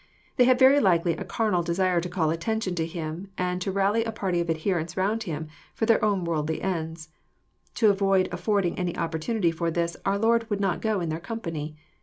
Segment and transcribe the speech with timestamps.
[0.37, 4.03] They had very likely a carnal desire to call attention to Him and to rally
[4.03, 7.09] a party of adherents round Him, for their owt« worldly ends.
[7.75, 11.75] To avoid affording any opportunity for this, our Lord would not go in their company.